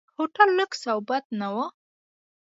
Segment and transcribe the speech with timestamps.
[0.17, 1.55] هوټل لکس او بد نه و.